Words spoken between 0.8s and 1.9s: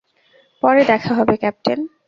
দেখা হবে, ক্যাপ্টেন।